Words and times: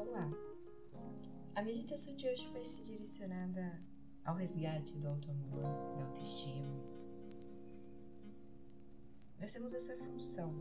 Olá! 0.00 0.32
A 1.54 1.60
meditação 1.60 2.16
de 2.16 2.26
hoje 2.26 2.48
vai 2.52 2.64
ser 2.64 2.84
direcionada 2.84 3.78
ao 4.24 4.34
resgate 4.34 4.96
do 4.96 5.06
auto-amor, 5.06 5.60
da 5.94 6.06
autoestima. 6.06 6.74
Nós 9.38 9.52
temos 9.52 9.74
essa 9.74 9.94
função 9.98 10.54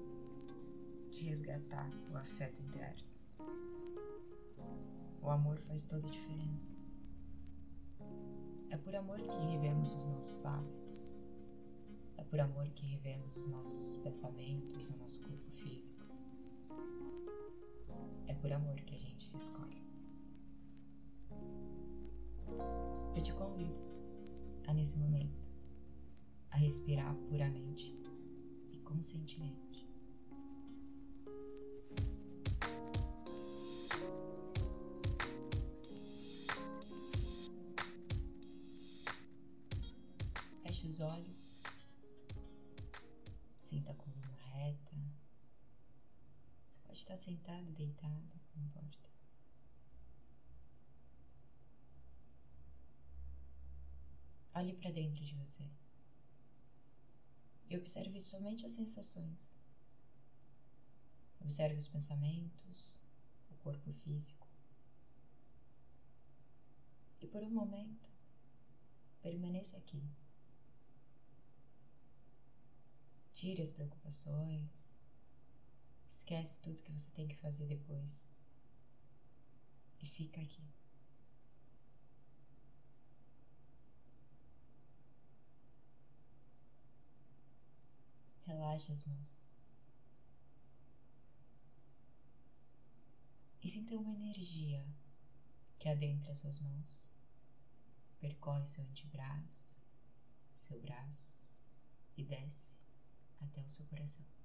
de 1.10 1.24
resgatar 1.24 1.90
o 2.12 2.18
afeto 2.18 2.62
interno. 2.62 3.08
O 5.22 5.30
amor 5.30 5.58
faz 5.60 5.86
toda 5.86 6.06
a 6.06 6.12
diferença. 6.12 6.76
É 8.70 8.76
por 8.76 8.94
amor 8.94 9.22
que 9.22 9.38
revemos 9.38 9.96
os 9.96 10.06
nossos 10.08 10.46
hábitos. 10.46 11.16
É 12.18 12.26
por 12.26 12.42
amor 12.42 12.68
que 12.72 12.86
revemos 12.86 13.38
os 13.38 13.48
nossos 13.48 14.02
pensamentos, 14.04 14.90
o 14.90 14.98
nosso 14.98 15.24
corpo 15.24 15.50
físico. 15.50 15.99
Por 18.42 18.52
amor 18.54 18.80
que 18.82 18.96
a 18.96 18.98
gente 18.98 19.24
se 19.26 19.38
escolhe. 19.38 19.82
Eu 23.16 23.22
te 23.22 23.34
convido 23.34 23.80
a, 24.68 24.74
nesse 24.74 24.98
momento, 24.98 25.50
a 26.52 26.58
respirar 26.58 27.14
puramente 27.28 27.94
e 28.72 28.78
conscientemente. 28.80 29.69
Sentado, 47.30 47.72
deitado, 47.74 48.40
não 48.56 48.66
importa. 48.66 49.08
Olhe 54.56 54.74
para 54.74 54.90
dentro 54.90 55.24
de 55.24 55.36
você 55.36 55.70
e 57.70 57.78
observe 57.78 58.20
somente 58.20 58.66
as 58.66 58.72
sensações. 58.72 59.60
Observe 61.40 61.78
os 61.78 61.88
pensamentos, 61.88 63.04
o 63.52 63.56
corpo 63.58 63.94
físico. 63.94 64.48
E 67.22 67.28
por 67.28 67.44
um 67.44 67.52
momento, 67.52 68.10
permaneça 69.22 69.78
aqui. 69.78 70.02
Tire 73.36 73.62
as 73.62 73.70
preocupações. 73.70 74.89
Esquece 76.10 76.64
tudo 76.64 76.82
que 76.82 76.92
você 76.92 77.12
tem 77.12 77.28
que 77.28 77.36
fazer 77.36 77.68
depois. 77.68 78.28
E 80.02 80.08
fica 80.08 80.42
aqui. 80.42 80.64
Relaxe 88.48 88.92
as 88.92 89.06
mãos. 89.06 89.46
E 93.62 93.70
sinta 93.70 93.96
uma 93.96 94.12
energia 94.12 94.84
que 95.78 95.90
adentra 95.90 96.34
suas 96.34 96.60
mãos, 96.60 97.14
percorre 98.20 98.66
seu 98.66 98.84
antebraço, 98.86 99.78
seu 100.56 100.82
braço 100.82 101.48
e 102.18 102.24
desce 102.24 102.78
até 103.42 103.62
o 103.62 103.70
seu 103.70 103.86
coração. 103.86 104.39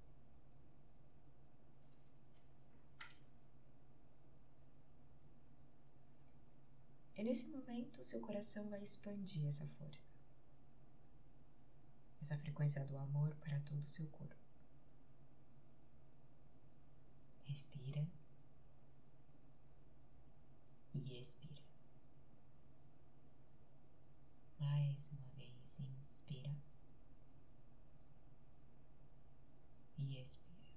E 7.16 7.22
nesse 7.22 7.48
momento, 7.48 8.04
seu 8.04 8.20
coração 8.20 8.68
vai 8.68 8.82
expandir 8.82 9.44
essa 9.46 9.66
força 9.78 10.14
essa 12.24 12.38
frequência 12.38 12.82
do 12.86 12.96
amor 12.96 13.36
para 13.36 13.60
todo 13.60 13.82
o 13.84 13.88
seu 13.88 14.06
corpo. 14.06 14.34
Respira 17.44 18.08
e 20.94 21.18
expira. 21.18 21.62
Mais 24.58 25.10
uma 25.12 25.28
vez, 25.36 25.80
inspira 25.80 26.56
e 29.98 30.18
expira. 30.18 30.72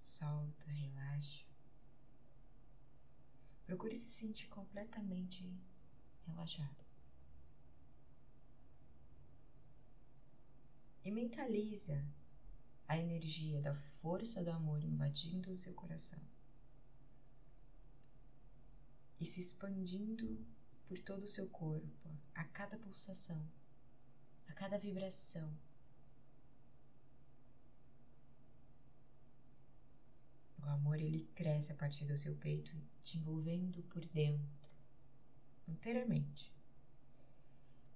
Solta, 0.00 0.70
relaxa. 0.70 1.44
Procure 3.90 3.96
se 3.96 4.08
sentir 4.08 4.48
completamente 4.48 5.44
relaxado. 6.24 6.84
e 11.02 11.10
mentaliza 11.10 12.06
a 12.86 12.96
energia 12.96 13.60
da 13.62 13.74
força 13.74 14.44
do 14.44 14.50
amor 14.50 14.84
invadindo 14.84 15.50
o 15.50 15.56
seu 15.56 15.72
coração 15.74 16.20
e 19.18 19.24
se 19.24 19.40
expandindo 19.40 20.46
por 20.86 20.98
todo 20.98 21.24
o 21.24 21.28
seu 21.28 21.48
corpo, 21.48 22.10
a 22.34 22.44
cada 22.44 22.78
pulsação, 22.78 23.50
a 24.46 24.52
cada 24.52 24.78
vibração. 24.78 25.50
O 30.58 30.68
amor 30.80 30.98
ele 30.98 31.28
cresce 31.34 31.72
a 31.72 31.76
partir 31.76 32.06
do 32.06 32.16
seu 32.16 32.34
peito, 32.36 32.72
te 33.04 33.18
envolvendo 33.18 33.82
por 33.84 34.04
dentro, 34.06 34.72
inteiramente. 35.68 36.52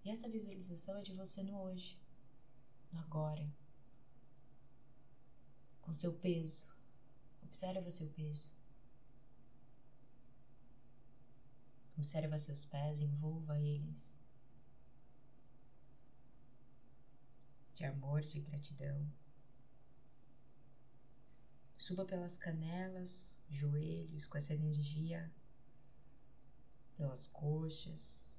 E 0.05 0.11
essa 0.11 0.29
visualização 0.29 0.99
é 0.99 1.03
de 1.03 1.15
você 1.15 1.43
no 1.43 1.59
hoje 1.63 1.99
no 2.93 3.01
agora, 3.01 3.51
com 5.81 5.93
seu 5.93 6.13
peso. 6.13 6.73
Observa 7.43 7.91
seu 7.91 8.09
peso. 8.11 8.53
Observa 11.97 12.39
seus 12.39 12.65
pés, 12.65 13.01
envolva 13.01 13.59
eles 13.59 14.19
de 17.75 17.85
amor, 17.85 18.21
de 18.21 18.41
gratidão. 18.41 19.11
Suba 21.85 22.07
pelas 22.07 22.39
canelas, 22.39 23.39
joelhos 23.51 24.27
com 24.27 24.39
essa 24.39 24.55
energia, 24.55 25.31
pelas 26.97 27.27
coxas. 27.27 28.39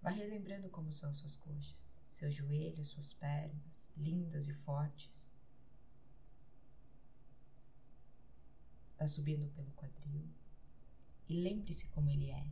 Vá 0.00 0.08
relembrando 0.08 0.70
como 0.70 0.90
são 0.90 1.12
suas 1.12 1.36
coxas 1.36 2.00
seus 2.06 2.34
joelhos, 2.34 2.88
suas 2.88 3.12
pernas, 3.12 3.92
lindas 3.94 4.48
e 4.48 4.54
fortes. 4.54 5.34
Vá 8.98 9.06
subindo 9.06 9.46
pelo 9.48 9.70
quadril 9.72 10.26
e 11.28 11.42
lembre-se 11.42 11.88
como 11.88 12.08
ele 12.08 12.30
é. 12.30 12.46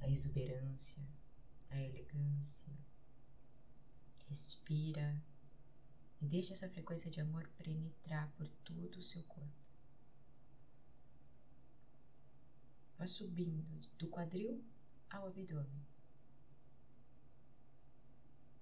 A 0.00 0.08
exuberância, 0.08 1.00
a 1.70 1.80
elegância. 1.80 2.76
Respira 4.28 5.22
e 6.20 6.26
deixe 6.26 6.52
essa 6.52 6.68
frequência 6.68 7.10
de 7.10 7.20
amor 7.20 7.48
penetrar 7.58 8.30
por 8.32 8.48
todo 8.64 8.96
o 8.96 9.02
seu 9.02 9.22
corpo. 9.24 9.66
Vá 12.98 13.06
subindo 13.06 13.78
do 13.98 14.08
quadril 14.08 14.64
ao 15.10 15.26
abdômen. 15.26 15.86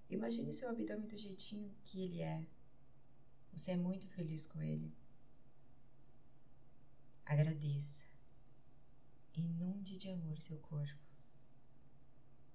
Imagine 0.09 0.51
seu 0.51 0.69
abdômen 0.69 1.07
do 1.07 1.17
jeitinho 1.17 1.73
que 1.83 2.01
ele 2.01 2.21
é. 2.21 2.45
Você 3.53 3.71
é 3.71 3.77
muito 3.77 4.07
feliz 4.09 4.45
com 4.45 4.61
ele. 4.61 4.93
Agradeça. 7.25 8.05
Inunde 9.33 9.97
de 9.97 10.09
amor 10.09 10.39
seu 10.39 10.59
corpo. 10.59 10.99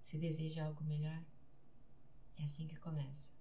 Se 0.00 0.18
deseja 0.18 0.66
algo 0.66 0.84
melhor, 0.84 1.24
é 2.36 2.44
assim 2.44 2.66
que 2.68 2.76
começa. 2.76 3.39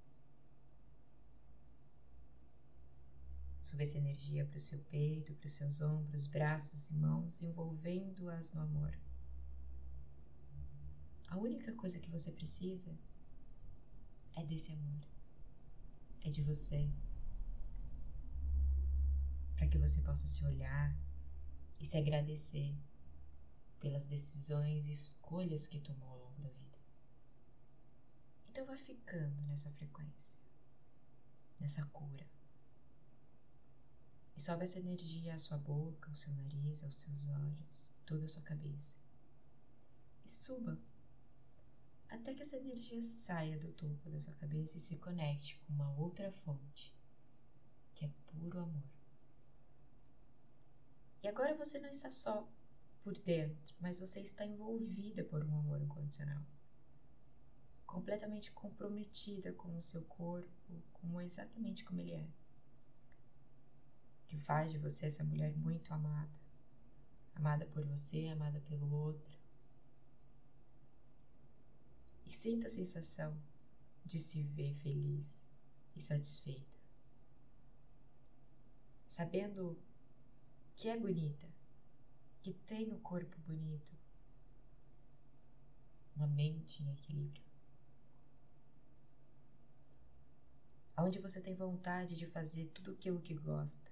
Suba 3.69 3.83
essa 3.83 3.99
energia 3.99 4.47
para 4.47 4.57
o 4.57 4.59
seu 4.59 4.79
peito, 4.85 5.35
para 5.35 5.45
os 5.45 5.53
seus 5.53 5.79
ombros, 5.79 6.25
braços 6.25 6.89
e 6.89 6.95
mãos, 6.95 7.39
envolvendo-as 7.39 8.51
no 8.53 8.61
amor. 8.61 8.97
A 11.27 11.37
única 11.37 11.71
coisa 11.73 11.99
que 11.99 12.09
você 12.09 12.31
precisa 12.31 12.97
é 14.35 14.43
desse 14.43 14.71
amor, 14.71 15.03
é 16.25 16.31
de 16.31 16.41
você. 16.41 16.89
Para 19.55 19.67
que 19.67 19.77
você 19.77 20.01
possa 20.01 20.25
se 20.25 20.43
olhar 20.43 20.97
e 21.79 21.85
se 21.85 21.95
agradecer 21.95 22.75
pelas 23.79 24.05
decisões 24.05 24.87
e 24.87 24.93
escolhas 24.93 25.67
que 25.67 25.79
tomou 25.79 26.09
ao 26.09 26.17
longo 26.17 26.41
da 26.41 26.49
vida. 26.49 26.79
Então 28.49 28.65
vai 28.65 28.79
ficando 28.79 29.39
nessa 29.43 29.69
frequência, 29.73 30.39
nessa 31.59 31.85
cura, 31.85 32.38
E 34.39 34.41
sobe 34.41 34.63
essa 34.63 34.79
energia 34.79 35.35
à 35.35 35.37
sua 35.37 35.57
boca, 35.57 36.09
ao 36.09 36.15
seu 36.15 36.33
nariz, 36.33 36.81
aos 36.81 36.95
seus 36.95 37.27
olhos, 37.27 37.93
toda 38.05 38.23
a 38.23 38.27
sua 38.29 38.41
cabeça. 38.41 38.97
E 40.25 40.31
suba 40.31 40.79
até 42.07 42.33
que 42.33 42.41
essa 42.41 42.55
energia 42.55 43.01
saia 43.01 43.59
do 43.59 43.73
topo 43.73 44.09
da 44.09 44.17
sua 44.17 44.33
cabeça 44.35 44.77
e 44.77 44.79
se 44.79 44.95
conecte 44.95 45.57
com 45.57 45.73
uma 45.73 45.91
outra 45.91 46.31
fonte, 46.31 46.95
que 47.93 48.05
é 48.05 48.11
puro 48.27 48.59
amor. 48.59 48.89
E 51.21 51.27
agora 51.27 51.53
você 51.53 51.77
não 51.77 51.89
está 51.89 52.09
só 52.09 52.49
por 53.03 53.17
dentro, 53.17 53.75
mas 53.77 53.99
você 53.99 54.21
está 54.21 54.45
envolvida 54.45 55.21
por 55.21 55.43
um 55.43 55.53
amor 55.53 55.81
incondicional. 55.81 56.41
Completamente 57.85 58.53
comprometida 58.53 59.51
com 59.51 59.75
o 59.75 59.81
seu 59.81 60.01
corpo, 60.05 60.81
como 60.93 61.19
exatamente 61.19 61.83
como 61.83 61.99
ele 61.99 62.13
é. 62.13 62.38
Que 64.29 64.37
faz 64.37 64.71
de 64.71 64.77
você 64.77 65.07
essa 65.07 65.23
mulher 65.23 65.53
muito 65.57 65.93
amada. 65.93 66.39
Amada 67.35 67.65
por 67.65 67.83
você, 67.85 68.27
amada 68.27 68.61
pelo 68.61 68.89
outro. 68.93 69.37
E 72.25 72.31
sinta 72.31 72.67
a 72.67 72.69
sensação 72.69 73.35
de 74.05 74.19
se 74.19 74.43
ver 74.43 74.75
feliz 74.75 75.47
e 75.95 76.01
satisfeita. 76.01 76.77
Sabendo 79.07 79.77
que 80.75 80.87
é 80.87 80.97
bonita, 80.97 81.47
que 82.41 82.53
tem 82.53 82.93
o 82.93 82.99
corpo 82.99 83.37
bonito, 83.39 83.97
uma 86.15 86.27
mente 86.27 86.83
em 86.83 86.91
equilíbrio. 86.91 87.43
Onde 90.97 91.19
você 91.19 91.41
tem 91.41 91.55
vontade 91.55 92.15
de 92.15 92.27
fazer 92.27 92.67
tudo 92.67 92.91
aquilo 92.91 93.21
que 93.21 93.33
gosta, 93.33 93.88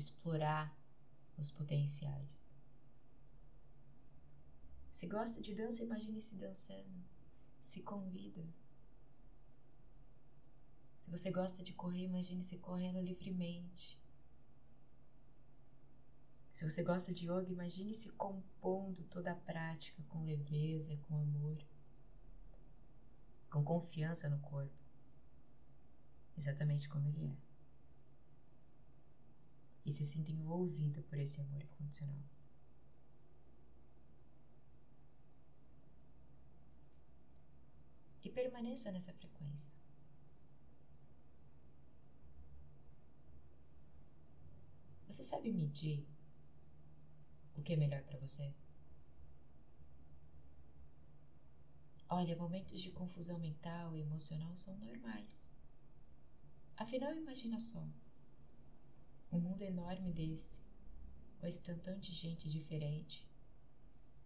explorar 0.00 0.76
os 1.36 1.50
potenciais. 1.50 2.50
Se 4.90 5.06
gosta 5.06 5.40
de 5.40 5.54
dança, 5.54 5.82
imagine 5.82 6.20
se 6.20 6.36
dançando, 6.36 7.04
se 7.60 7.82
convida. 7.82 8.46
Se 10.98 11.10
você 11.10 11.30
gosta 11.30 11.62
de 11.62 11.72
correr, 11.72 12.04
imagine 12.04 12.42
se 12.42 12.58
correndo 12.58 13.00
livremente. 13.00 13.98
Se 16.52 16.68
você 16.68 16.82
gosta 16.82 17.12
de 17.12 17.24
yoga, 17.24 17.48
imagine 17.48 17.94
se 17.94 18.12
compondo 18.12 19.02
toda 19.04 19.32
a 19.32 19.34
prática 19.36 20.02
com 20.08 20.22
leveza, 20.22 20.96
com 21.08 21.16
amor, 21.16 21.56
com 23.50 23.64
confiança 23.64 24.28
no 24.28 24.38
corpo, 24.40 24.76
exatamente 26.36 26.88
como 26.88 27.08
ele 27.08 27.28
é. 27.28 27.49
E 29.84 29.90
se 29.92 30.06
sinta 30.06 30.30
envolvida 30.32 31.02
por 31.02 31.18
esse 31.18 31.38
amor 31.40 31.62
incondicional. 31.62 32.22
E 38.22 38.30
permaneça 38.30 38.90
nessa 38.90 39.12
frequência. 39.12 39.70
Você 45.06 45.22
sabe 45.22 45.50
medir 45.52 46.06
o 47.56 47.62
que 47.62 47.72
é 47.72 47.76
melhor 47.76 48.02
para 48.02 48.18
você? 48.18 48.52
Olha, 52.10 52.36
momentos 52.36 52.82
de 52.82 52.90
confusão 52.90 53.38
mental 53.38 53.96
e 53.96 54.00
emocional 54.02 54.54
são 54.54 54.76
normais. 54.76 55.50
Afinal, 56.76 57.14
imagina 57.14 57.60
só: 57.60 57.88
um 59.32 59.38
mundo 59.38 59.62
enorme 59.62 60.12
desse, 60.12 60.62
um 61.42 61.46
estantão 61.46 61.98
de 61.98 62.12
gente 62.12 62.50
diferente, 62.50 63.28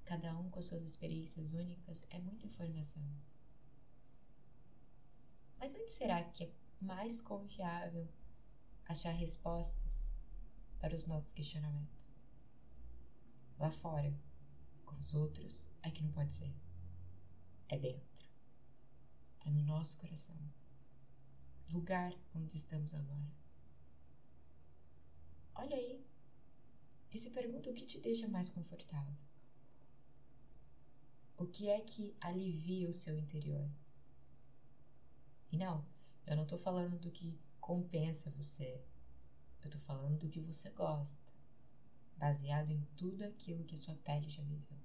cada 0.04 0.36
um 0.38 0.50
com 0.50 0.58
as 0.58 0.66
suas 0.66 0.82
experiências 0.82 1.52
únicas, 1.52 2.06
é 2.10 2.18
muita 2.18 2.46
informação. 2.46 3.02
Mas 5.58 5.74
onde 5.74 5.90
será 5.90 6.22
que 6.22 6.44
é 6.44 6.52
mais 6.80 7.20
confiável 7.20 8.08
achar 8.86 9.12
respostas 9.12 10.12
para 10.78 10.94
os 10.94 11.06
nossos 11.06 11.32
questionamentos? 11.32 11.94
lá 13.58 13.70
fora. 13.70 14.14
Com 14.84 14.96
os 14.96 15.14
outros 15.14 15.72
é 15.82 15.90
que 15.90 16.02
não 16.02 16.12
pode 16.12 16.34
ser. 16.34 16.54
É 17.68 17.78
dentro. 17.78 18.28
É 19.44 19.50
no 19.50 19.62
nosso 19.62 19.98
coração. 19.98 20.36
Lugar 21.70 22.12
onde 22.34 22.56
estamos 22.56 22.94
agora. 22.94 23.43
Olha 25.54 25.76
aí 25.76 26.04
e 27.12 27.18
se 27.18 27.30
pergunta 27.30 27.70
o 27.70 27.74
que 27.74 27.86
te 27.86 28.00
deixa 28.00 28.26
mais 28.28 28.50
confortável. 28.50 29.14
O 31.36 31.46
que 31.46 31.68
é 31.68 31.80
que 31.80 32.16
alivia 32.20 32.88
o 32.88 32.94
seu 32.94 33.16
interior? 33.18 33.68
E 35.50 35.56
não, 35.56 35.86
eu 36.26 36.36
não 36.36 36.44
estou 36.44 36.58
falando 36.58 36.98
do 36.98 37.10
que 37.10 37.38
compensa 37.60 38.30
você. 38.30 38.82
Eu 39.62 39.66
estou 39.66 39.80
falando 39.80 40.18
do 40.18 40.28
que 40.28 40.40
você 40.40 40.70
gosta 40.70 41.32
baseado 42.16 42.70
em 42.70 42.82
tudo 42.96 43.24
aquilo 43.24 43.64
que 43.64 43.76
sua 43.76 43.94
pele 43.96 44.28
já 44.28 44.42
viveu. 44.42 44.78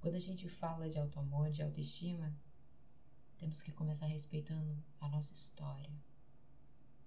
Quando 0.00 0.14
a 0.14 0.20
gente 0.20 0.48
fala 0.48 0.88
de 0.88 0.98
auto-amor, 0.98 1.50
de 1.50 1.62
autoestima, 1.62 2.36
temos 3.36 3.62
que 3.62 3.72
começar 3.72 4.06
respeitando 4.06 4.82
a 5.00 5.08
nossa 5.08 5.32
história, 5.32 5.90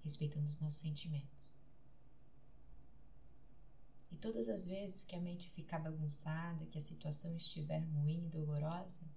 respeitando 0.02 0.48
os 0.48 0.60
nossos 0.60 0.80
sentimentos. 0.80 1.56
E 4.12 4.18
todas 4.18 4.50
as 4.50 4.66
vezes 4.66 5.04
que 5.06 5.16
a 5.16 5.22
mente 5.22 5.50
ficar 5.50 5.80
bagunçada, 5.80 6.66
que 6.66 6.78
a 6.78 6.82
situação 6.82 7.36
estiver 7.36 7.80
ruim 7.80 8.26
e 8.26 8.30
dolorosa, 8.30 9.10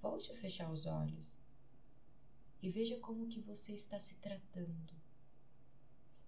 volte 0.00 0.32
a 0.32 0.36
fechar 0.36 0.70
os 0.70 0.86
olhos 0.86 1.38
e 2.62 2.70
veja 2.70 2.98
como 3.00 3.28
que 3.28 3.40
você 3.40 3.72
está 3.72 4.00
se 4.00 4.14
tratando 4.16 4.94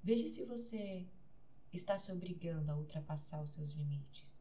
Veja 0.06 0.28
se 0.28 0.44
você 0.44 1.04
está 1.72 1.98
se 1.98 2.12
obrigando 2.12 2.70
a 2.70 2.76
ultrapassar 2.76 3.42
os 3.42 3.54
seus 3.54 3.72
limites 3.72 4.38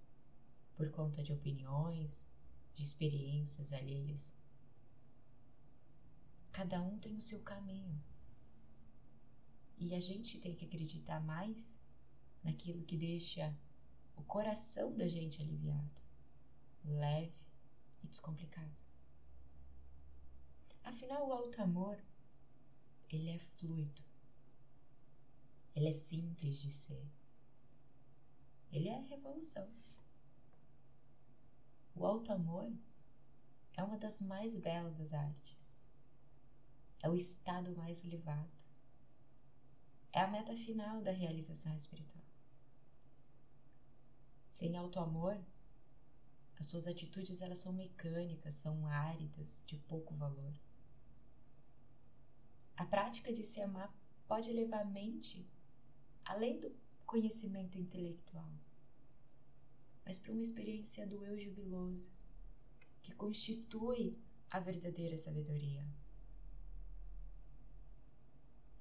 por 0.75 0.92
conta 0.92 1.24
de 1.24 1.34
opiniões, 1.34 2.30
de 2.75 2.84
experiências 2.84 3.74
alheias. 3.74 4.36
Cada 6.52 6.80
um 6.83 7.00
tem 7.00 7.18
o 7.18 7.21
seu 7.21 7.42
caminho. 7.42 8.00
E 9.78 9.94
a 9.94 10.00
gente 10.00 10.40
tem 10.40 10.56
que 10.56 10.66
acreditar 10.66 11.20
mais 11.20 11.80
naquilo 12.44 12.84
que 12.84 12.98
deixa 12.98 13.56
o 14.16 14.24
coração 14.24 14.96
da 14.96 15.08
gente 15.08 15.42
aliviado, 15.42 16.02
leve 16.84 17.34
e 18.04 18.08
descomplicado. 18.08 18.84
Afinal, 20.84 21.28
o 21.28 21.34
alto 21.34 21.62
amor, 21.62 22.02
ele 23.10 23.30
é 23.30 23.40
fluido. 23.40 24.04
Ele 25.76 25.88
é 25.88 25.92
simples 25.92 26.62
de 26.62 26.72
ser. 26.72 27.06
Ele 28.72 28.88
é 28.88 29.00
revolução. 29.00 29.68
O 31.96 32.06
alto 32.06 32.32
amor 32.32 32.72
é 33.76 33.84
uma 33.84 33.98
das 33.98 34.22
mais 34.22 34.58
belas 34.58 34.96
das 34.96 35.14
artes. 35.14 35.82
É 37.02 37.10
o 37.10 37.16
estado 37.16 37.76
mais 37.76 38.06
elevado. 38.06 38.55
É 40.16 40.22
a 40.22 40.28
meta 40.30 40.56
final 40.56 41.02
da 41.02 41.12
realização 41.12 41.76
espiritual. 41.76 42.24
Sem 44.50 44.78
alto 44.78 44.98
amor, 44.98 45.38
as 46.57 46.68
suas 46.68 46.88
atitudes 46.88 47.42
elas 47.42 47.60
são 47.60 47.74
mecânicas, 47.74 48.54
são 48.54 48.88
áridas, 48.88 49.62
de 49.68 49.76
pouco 49.78 50.16
valor. 50.16 50.54
A 52.78 52.86
prática 52.86 53.34
de 53.34 53.44
se 53.44 53.60
amar 53.60 53.94
pode 54.26 54.54
levar 54.54 54.84
a 54.84 54.86
mente 54.86 55.45
além 56.24 56.62
do 56.62 56.74
conhecimento 57.06 57.78
intelectual, 57.78 58.54
mas 60.06 60.18
para 60.18 60.31
uma 60.31 60.42
experiência 60.42 61.06
do 61.06 61.26
eu 61.26 61.38
jubiloso, 61.38 62.10
que 63.04 63.14
constitui 63.14 64.18
a 64.50 64.62
verdadeira 64.62 65.18
sabedoria. 65.18 65.86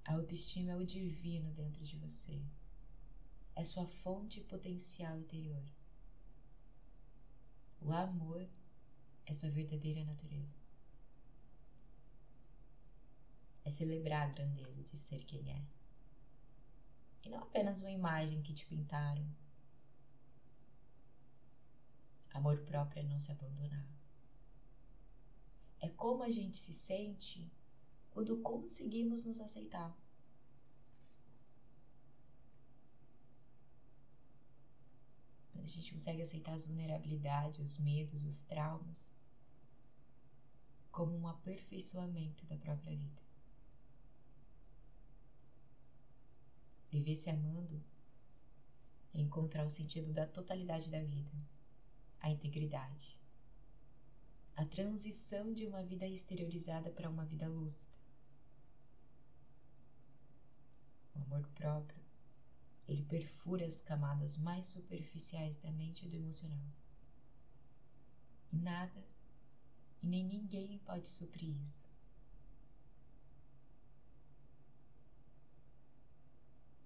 A 0.05 0.15
autoestima 0.15 0.73
é 0.73 0.77
o 0.77 0.85
divino 0.85 1.51
dentro 1.53 1.85
de 1.85 1.97
você, 1.97 2.41
é 3.57 3.65
sua 3.65 3.87
fonte 3.87 4.41
potencial 4.41 5.19
interior. 5.19 5.65
O 7.81 7.93
amor 7.93 8.47
é 9.27 9.33
sua 9.33 9.51
verdadeira 9.51 10.05
natureza. 10.05 10.57
É 13.65 13.71
celebrar 13.71 14.29
a 14.29 14.33
grandeza 14.33 14.83
de 14.83 14.97
ser 14.97 15.25
quem 15.25 15.51
é 15.51 15.65
e 17.25 17.31
não 17.31 17.39
apenas 17.39 17.81
uma 17.81 17.91
imagem 17.91 18.43
que 18.43 18.53
te 18.53 18.67
pintaram. 18.67 19.27
Amor 22.33 22.59
próprio 22.65 23.01
é 23.01 23.03
não 23.03 23.19
se 23.19 23.33
abandonar. 23.33 23.87
É 25.81 25.89
como 25.89 26.23
a 26.23 26.31
gente 26.31 26.57
se 26.57 26.73
sente 26.73 27.51
ou 28.15 28.25
do 28.25 28.41
nos 29.25 29.41
aceitar. 29.41 29.97
Quando 35.53 35.65
a 35.65 35.69
gente 35.69 35.93
consegue 35.93 36.23
aceitar 36.23 36.53
as 36.53 36.67
vulnerabilidades, 36.67 37.61
os 37.61 37.79
medos, 37.79 38.23
os 38.23 38.43
traumas, 38.43 39.11
como 40.93 41.17
um 41.17 41.27
aperfeiçoamento 41.27 42.47
da 42.47 42.57
própria 42.57 42.97
vida. 42.97 43.21
Viver 46.89 47.17
se 47.17 47.29
amando 47.29 47.83
é 49.13 49.21
encontrar 49.21 49.67
o 49.67 49.71
sentido 49.71 50.13
da 50.13 50.25
totalidade 50.25 50.89
da 50.89 51.03
vida, 51.03 51.33
a 52.21 52.31
integridade, 52.31 53.19
a 54.55 54.65
transição 54.65 55.53
de 55.53 55.67
uma 55.67 55.83
vida 55.83 56.07
exteriorizada 56.07 56.91
para 56.91 57.11
uma 57.11 57.25
vida 57.25 57.49
luz, 57.49 57.89
O 61.15 61.23
amor 61.23 61.47
próprio, 61.55 62.03
ele 62.87 63.03
perfura 63.03 63.65
as 63.67 63.81
camadas 63.81 64.37
mais 64.37 64.67
superficiais 64.67 65.57
da 65.57 65.71
mente 65.71 66.07
e 66.07 66.09
do 66.09 66.17
emocional. 66.17 66.67
E 68.53 68.57
nada 68.57 69.05
e 70.03 70.07
nem 70.07 70.25
ninguém 70.25 70.79
pode 70.81 71.09
suprir 71.09 71.57
isso. 71.63 71.89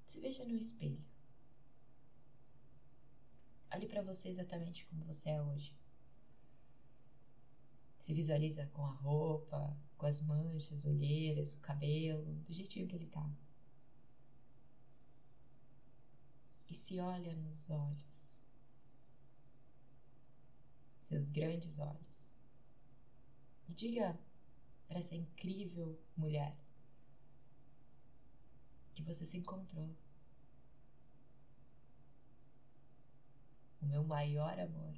Se 0.06 0.20
veja 0.20 0.44
no 0.44 0.56
espelho. 0.56 1.04
Olhe 3.74 3.86
para 3.86 4.02
você 4.02 4.28
exatamente 4.28 4.86
como 4.86 5.04
você 5.04 5.30
é 5.30 5.42
hoje. 5.42 5.76
Se 7.98 8.14
visualiza 8.14 8.66
com 8.68 8.86
a 8.86 8.90
roupa, 8.90 9.76
com 9.98 10.06
as 10.06 10.22
manchas, 10.22 10.86
olheiras, 10.86 11.52
o 11.52 11.60
cabelo, 11.60 12.36
do 12.36 12.54
jeitinho 12.54 12.86
que 12.86 12.94
ele 12.94 13.08
tá. 13.08 13.30
E 16.68 16.74
se 16.74 17.00
olha 17.00 17.34
nos 17.34 17.70
olhos, 17.70 18.42
seus 21.00 21.30
grandes 21.30 21.78
olhos. 21.78 22.34
E 23.68 23.74
diga 23.74 24.18
para 24.86 24.98
essa 24.98 25.14
incrível 25.14 25.98
mulher 26.14 26.54
que 28.94 29.02
você 29.02 29.24
se 29.24 29.38
encontrou. 29.38 29.88
O 33.80 33.86
meu 33.86 34.04
maior 34.04 34.58
amor. 34.58 34.94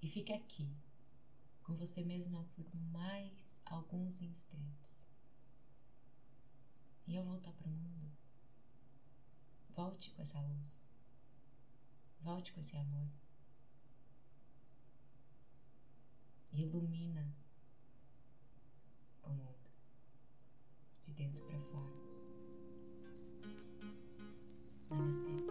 E 0.00 0.08
fique 0.08 0.32
aqui 0.32 0.74
com 1.62 1.74
você 1.74 2.02
mesma 2.02 2.44
por 2.54 2.74
mais 2.92 3.62
alguns 3.64 4.20
instantes. 4.20 5.08
E 7.06 7.16
ao 7.16 7.24
voltar 7.24 7.52
para 7.52 7.68
o 7.68 7.70
mundo, 7.70 8.12
volte 9.70 10.10
com 10.10 10.22
essa 10.22 10.40
luz. 10.40 10.82
Volte 12.20 12.52
com 12.52 12.60
esse 12.60 12.76
amor. 12.76 13.08
ilumina 16.52 17.34
o 19.22 19.30
mundo 19.30 19.70
de 21.06 21.12
dentro 21.14 21.44
para 21.46 21.60
fora. 21.60 21.92
Namastê. 24.90 25.41